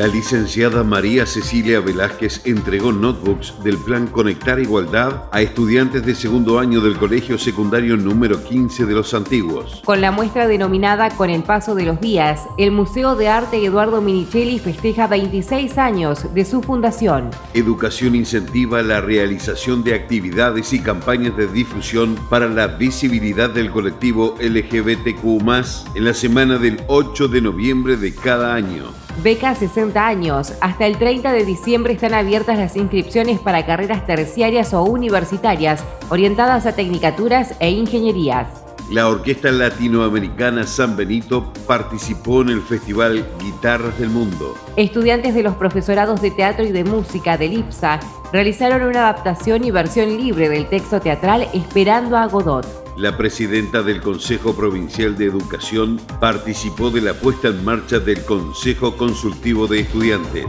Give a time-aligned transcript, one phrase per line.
[0.00, 6.58] La licenciada María Cecilia Velázquez entregó notebooks del Plan Conectar Igualdad a estudiantes de segundo
[6.58, 9.82] año del Colegio Secundario número 15 de los Antiguos.
[9.84, 14.00] Con la muestra denominada Con el Paso de los Días, el Museo de Arte Eduardo
[14.00, 17.28] Minichelli festeja 26 años de su fundación.
[17.52, 24.34] Educación incentiva la realización de actividades y campañas de difusión para la visibilidad del colectivo
[24.40, 28.99] LGBTQ en la semana del 8 de noviembre de cada año.
[29.22, 30.54] Beca 60 años.
[30.60, 36.66] Hasta el 30 de diciembre están abiertas las inscripciones para carreras terciarias o universitarias orientadas
[36.66, 38.48] a tecnicaturas e ingenierías.
[38.90, 44.56] La Orquesta Latinoamericana San Benito participó en el Festival Guitarras del Mundo.
[44.76, 48.00] Estudiantes de los profesorados de teatro y de música del IPSA
[48.32, 52.79] realizaron una adaptación y versión libre del texto teatral Esperando a Godot.
[52.96, 58.96] La presidenta del Consejo Provincial de Educación participó de la puesta en marcha del Consejo
[58.96, 60.46] Consultivo de Estudiantes.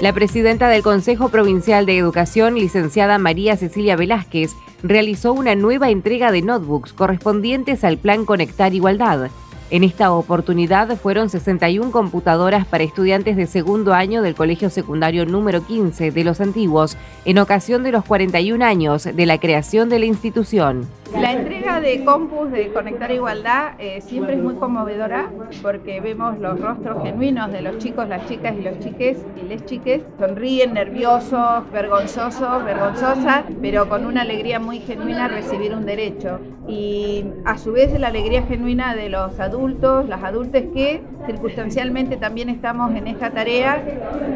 [0.00, 6.30] La presidenta del Consejo Provincial de Educación, licenciada María Cecilia Velázquez, realizó una nueva entrega
[6.30, 9.30] de notebooks correspondientes al Plan Conectar Igualdad
[9.70, 15.66] en esta oportunidad fueron 61 computadoras para estudiantes de segundo año del Colegio Secundario número
[15.66, 20.06] 15 de los Antiguos, en ocasión de los 41 años de la creación de la
[20.06, 20.86] institución.
[21.20, 25.30] La entrega de Compus de Conectar Igualdad eh, siempre es muy conmovedora
[25.62, 29.64] porque vemos los rostros genuinos de los chicos, las chicas y los chiques y les
[29.64, 30.02] chiques.
[30.18, 36.40] Sonríen, nerviosos, vergonzosos, vergonzosas, pero con una alegría muy genuina recibir un derecho.
[36.66, 42.48] Y a su vez la alegría genuina de los adultos, las adultas que circunstancialmente también
[42.48, 43.82] estamos en esta tarea,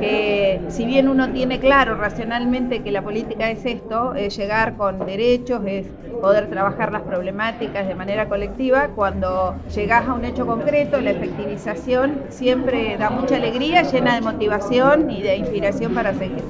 [0.01, 5.05] que si bien uno tiene claro racionalmente que la política es esto, es llegar con
[5.07, 5.87] derechos, es
[6.21, 12.23] poder trabajar las problemáticas de manera colectiva, cuando llegas a un hecho concreto, la efectivización
[12.29, 16.45] siempre da mucha alegría, llena de motivación y de inspiración para seguir.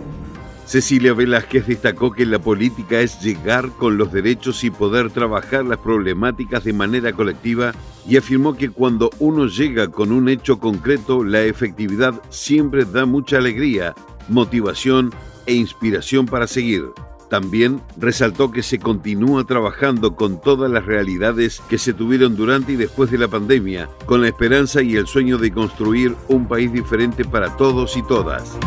[0.68, 5.78] Cecilia Velázquez destacó que la política es llegar con los derechos y poder trabajar las
[5.78, 7.72] problemáticas de manera colectiva
[8.06, 13.38] y afirmó que cuando uno llega con un hecho concreto, la efectividad siempre da mucha
[13.38, 13.94] alegría,
[14.28, 15.10] motivación
[15.46, 16.84] e inspiración para seguir.
[17.28, 22.76] También resaltó que se continúa trabajando con todas las realidades que se tuvieron durante y
[22.76, 27.24] después de la pandemia, con la esperanza y el sueño de construir un país diferente
[27.24, 28.58] para todos y todas.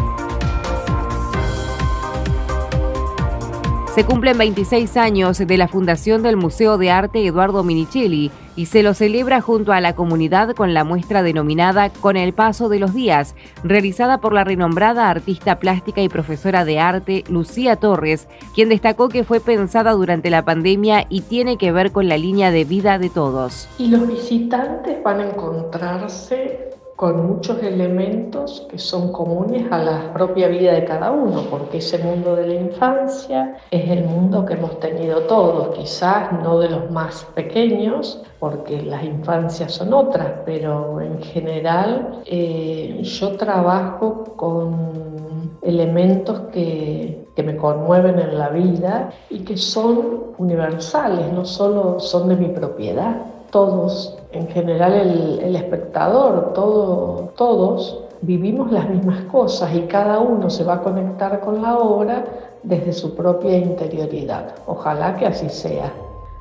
[3.93, 8.83] Se cumplen 26 años de la fundación del Museo de Arte Eduardo Minichelli y se
[8.83, 12.93] lo celebra junto a la comunidad con la muestra denominada Con el paso de los
[12.93, 13.35] días,
[13.65, 19.25] realizada por la renombrada artista plástica y profesora de arte Lucía Torres, quien destacó que
[19.25, 23.09] fue pensada durante la pandemia y tiene que ver con la línea de vida de
[23.09, 23.67] todos.
[23.77, 26.70] Y los visitantes van a encontrarse
[27.01, 31.97] con muchos elementos que son comunes a la propia vida de cada uno, porque ese
[31.97, 36.91] mundo de la infancia es el mundo que hemos tenido todos, quizás no de los
[36.91, 46.41] más pequeños, porque las infancias son otras, pero en general eh, yo trabajo con elementos
[46.53, 52.35] que, que me conmueven en la vida y que son universales, no solo son de
[52.35, 60.19] mi propiedad todos, en general el, espectador, todo, todos vivimos las mismas cosas y cada
[60.19, 62.25] uno se va a conectar con la obra
[62.63, 64.55] desde su propia interioridad.
[64.65, 65.93] Ojalá que así sea.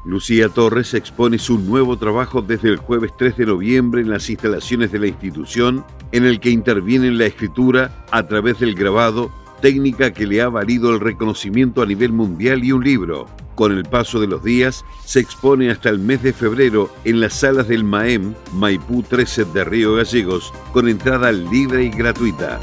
[0.04, 4.92] Lucía Torres expone su nuevo trabajo desde el jueves 3 de noviembre en las instalaciones
[4.92, 9.30] de la institución, en el que interviene en la escritura a través del grabado,
[9.60, 13.26] técnica que le ha valido el reconocimiento a nivel mundial y un libro.
[13.54, 17.34] Con el paso de los días, se expone hasta el mes de febrero en las
[17.34, 22.58] salas del MAEM Maipú 13 de Río Gallegos, con entrada libre y gratuita.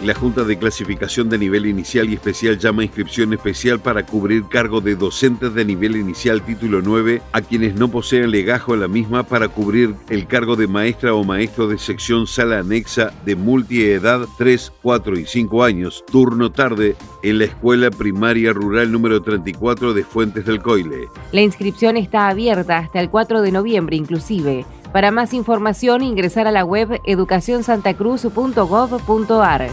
[0.04, 4.80] La Junta de Clasificación de Nivel Inicial y Especial llama inscripción especial para cubrir cargo
[4.80, 9.24] de docentes de nivel inicial título 9 a quienes no posean legajo en la misma
[9.24, 14.72] para cubrir el cargo de maestra o maestro de sección sala anexa de multiedad 3,
[14.80, 20.46] 4 y 5 años, turno tarde, en la Escuela Primaria Rural número 34 de Fuentes
[20.46, 21.08] del Coile.
[21.32, 24.64] La inscripción está abierta hasta el 4 de noviembre inclusive.
[24.92, 29.68] Para más información ingresar a la web educacionsantacruz.gov.ar.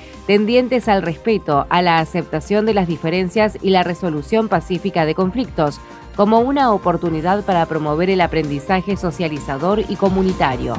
[0.86, 5.80] al respeto, a la aceptación de las diferencias y la resolución pacífica de conflictos,
[6.14, 10.74] como una oportunidad para promover el aprendizaje socializador y comunitario.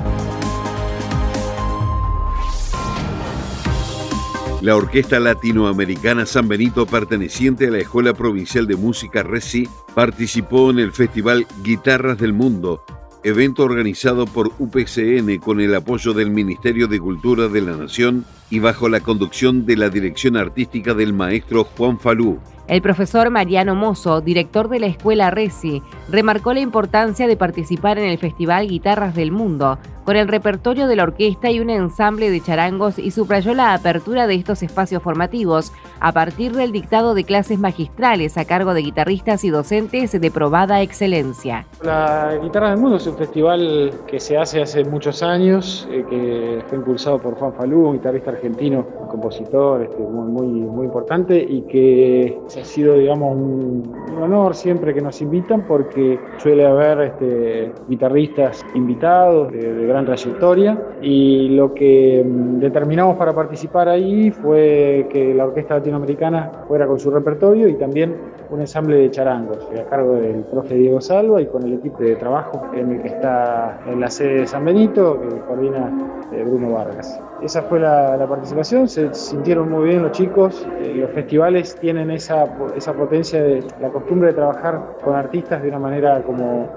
[4.62, 10.80] La Orquesta Latinoamericana San Benito, perteneciente a la Escuela Provincial de Música RECI, participó en
[10.80, 12.84] el Festival Guitarras del Mundo,
[13.28, 18.60] evento organizado por UPCN con el apoyo del Ministerio de Cultura de la Nación y
[18.60, 22.40] bajo la conducción de la dirección artística del maestro Juan Falú.
[22.68, 28.10] El profesor Mariano Mozo, director de la escuela RECI, remarcó la importancia de participar en
[28.10, 32.40] el Festival Guitarras del Mundo, con el repertorio de la orquesta y un ensamble de
[32.40, 37.60] charangos y subrayó la apertura de estos espacios formativos a partir del dictado de clases
[37.60, 41.66] magistrales a cargo de guitarristas y docentes de probada excelencia.
[41.84, 46.64] La Guitarras del Mundo es un festival que se hace hace muchos años, eh, que
[46.70, 51.38] fue impulsado por Juan Falú, un guitarrista argentino, un compositor este, muy, muy, muy importante
[51.38, 57.72] y que ha sido, digamos, un, honor siempre que nos invitan porque suele haber este,
[57.88, 65.34] guitarristas invitados de, gran trayectoria y lo que mm, determinamos para participar ahí fue que
[65.36, 68.16] la orquesta latinoamericana fuera con su repertorio y también
[68.50, 72.16] un ensamble de charangos a cargo del profe Diego Salva y con el equipo de
[72.16, 75.92] trabajo en el que está en la sede de San Benito que coordina
[76.32, 77.20] eh, Bruno Vargas.
[77.42, 80.68] Esa fue la, la participación, se sintieron muy bien los chicos.
[80.82, 85.70] Eh, los festivales tienen esa, esa potencia de la costumbre de trabajar con artistas de
[85.70, 86.70] una manera como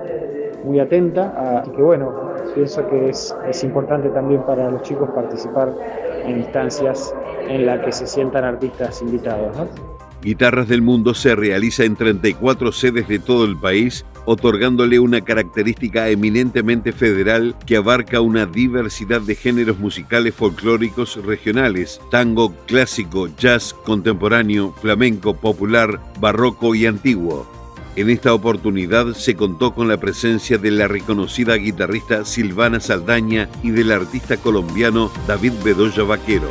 [0.65, 1.65] muy atenta.
[1.67, 5.73] y que bueno, pienso que es, es importante también para los chicos participar
[6.25, 7.15] en instancias
[7.49, 9.57] en las que se sientan artistas invitados.
[10.23, 16.09] Guitarras del Mundo se realiza en 34 sedes de todo el país, otorgándole una característica
[16.09, 24.75] eminentemente federal que abarca una diversidad de géneros musicales folclóricos regionales, tango, clásico, jazz, contemporáneo,
[24.81, 27.49] flamenco, popular, barroco y antiguo.
[27.97, 33.71] En esta oportunidad se contó con la presencia de la reconocida guitarrista Silvana Saldaña y
[33.71, 36.51] del artista colombiano David Bedoya Vaquero.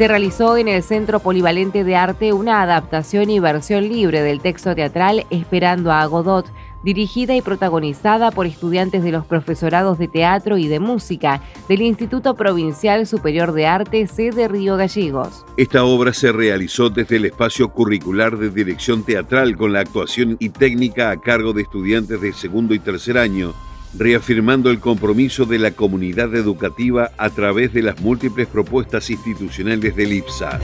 [0.00, 4.74] Se realizó en el Centro Polivalente de Arte una adaptación y versión libre del texto
[4.74, 6.50] teatral Esperando a Godot,
[6.82, 12.34] dirigida y protagonizada por estudiantes de los profesorados de teatro y de música del Instituto
[12.34, 15.44] Provincial Superior de Arte sede Río Gallegos.
[15.58, 20.48] Esta obra se realizó desde el espacio curricular de dirección teatral con la actuación y
[20.48, 23.52] técnica a cargo de estudiantes de segundo y tercer año
[23.98, 30.12] reafirmando el compromiso de la comunidad educativa a través de las múltiples propuestas institucionales del
[30.12, 30.60] IPSA.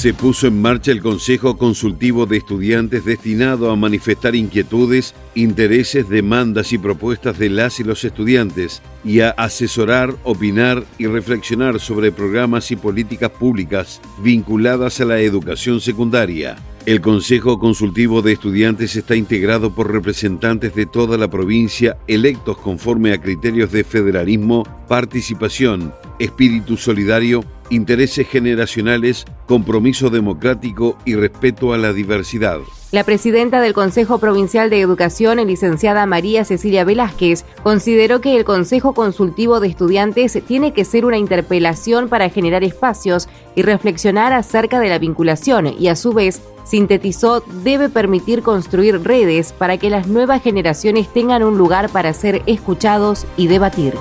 [0.00, 6.72] Se puso en marcha el Consejo Consultivo de Estudiantes destinado a manifestar inquietudes, intereses, demandas
[6.72, 12.70] y propuestas de las y los estudiantes y a asesorar, opinar y reflexionar sobre programas
[12.70, 16.56] y políticas públicas vinculadas a la educación secundaria.
[16.90, 23.12] El Consejo Consultivo de Estudiantes está integrado por representantes de toda la provincia electos conforme
[23.12, 31.92] a criterios de federalismo, participación, espíritu solidario, intereses generacionales, compromiso democrático y respeto a la
[31.92, 32.58] diversidad.
[32.92, 38.94] La presidenta del Consejo Provincial de Educación, licenciada María Cecilia Velázquez, consideró que el Consejo
[38.94, 44.88] Consultivo de Estudiantes tiene que ser una interpelación para generar espacios y reflexionar acerca de
[44.88, 50.42] la vinculación y a su vez sintetizó debe permitir construir redes para que las nuevas
[50.42, 53.94] generaciones tengan un lugar para ser escuchados y debatir.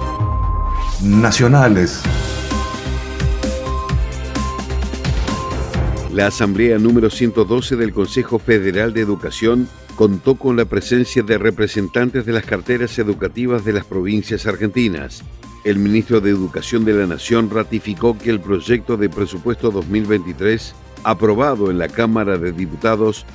[1.04, 2.02] Nacionales.
[6.14, 12.26] La Asamblea número 112 del Consejo Federal de Educación contó con la presencia de representantes
[12.26, 15.24] de las carteras educativas de las provincias argentinas.
[15.64, 20.74] El ministro de Educación de la Nación ratificó que el proyecto de presupuesto 2023
[21.04, 23.26] aprobado en la Cámara de Diputados,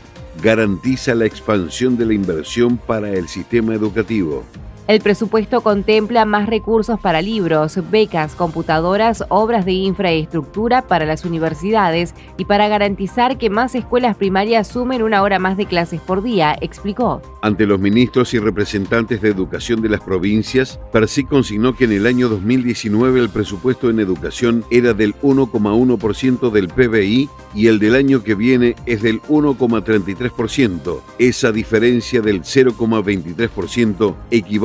[0.43, 4.45] garantiza la expansión de la inversión para el sistema educativo.
[4.87, 12.15] El presupuesto contempla más recursos para libros, becas, computadoras, obras de infraestructura para las universidades
[12.37, 16.55] y para garantizar que más escuelas primarias sumen una hora más de clases por día,
[16.61, 17.23] explicó.
[17.41, 22.07] Ante los ministros y representantes de educación de las provincias, Percy consignó que en el
[22.07, 28.23] año 2019 el presupuesto en educación era del 1,1% del PBI y el del año
[28.23, 31.01] que viene es del 1,33%.
[31.19, 34.15] Esa diferencia del 0,23%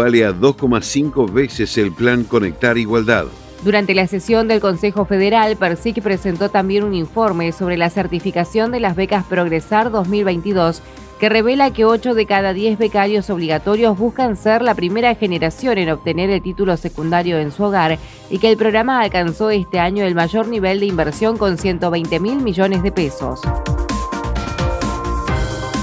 [0.10, 3.26] a 2,5 veces el plan Conectar Igualdad.
[3.64, 8.80] Durante la sesión del Consejo Federal, Persic presentó también un informe sobre la certificación de
[8.80, 10.82] las becas Progresar 2022
[11.20, 15.92] que revela que 8 de cada 10 becarios obligatorios buscan ser la primera generación en
[15.92, 18.00] obtener el título secundario en su hogar
[18.32, 22.38] y que el programa alcanzó este año el mayor nivel de inversión con 120 mil
[22.38, 23.42] millones de pesos.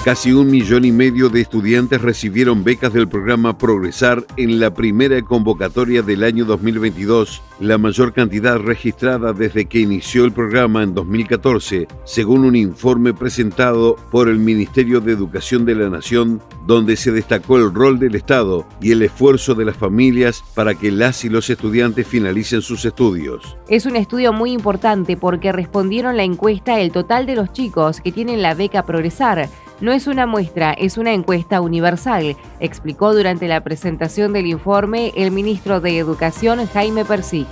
[0.07, 5.21] Casi un millón y medio de estudiantes recibieron becas del programa Progresar en la primera
[5.23, 11.89] convocatoria del año 2022, la mayor cantidad registrada desde que inició el programa en 2014,
[12.05, 17.57] según un informe presentado por el Ministerio de Educación de la Nación, donde se destacó
[17.57, 21.51] el rol del Estado y el esfuerzo de las familias para que las y los
[21.51, 23.57] estudiantes finalicen sus estudios.
[23.67, 28.13] Es un estudio muy importante porque respondieron la encuesta el total de los chicos que
[28.13, 29.49] tienen la beca Progresar
[29.81, 35.31] no es una muestra, es una encuesta universal, explicó durante la presentación del informe el
[35.31, 37.47] ministro de Educación Jaime Persic.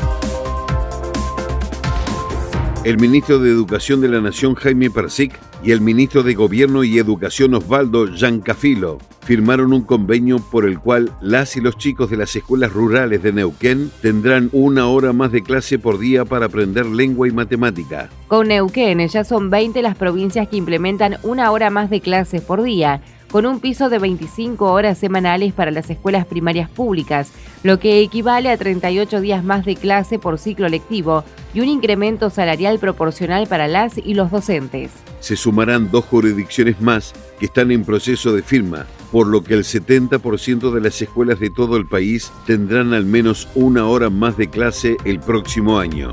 [2.84, 6.98] El ministro de Educación de la Nación Jaime Persic y el ministro de Gobierno y
[6.98, 12.36] Educación Osvaldo Giancafilo firmaron un convenio por el cual las y los chicos de las
[12.36, 17.26] escuelas rurales de Neuquén tendrán una hora más de clase por día para aprender lengua
[17.26, 18.10] y matemática.
[18.28, 22.62] Con Neuquén ya son 20 las provincias que implementan una hora más de clases por
[22.62, 23.00] día
[23.34, 27.32] con un piso de 25 horas semanales para las escuelas primarias públicas,
[27.64, 32.30] lo que equivale a 38 días más de clase por ciclo lectivo y un incremento
[32.30, 34.92] salarial proporcional para las y los docentes.
[35.18, 39.64] Se sumarán dos jurisdicciones más que están en proceso de firma, por lo que el
[39.64, 44.48] 70% de las escuelas de todo el país tendrán al menos una hora más de
[44.48, 46.12] clase el próximo año.